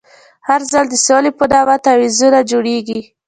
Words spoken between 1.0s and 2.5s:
سولې په نامه تعویضونه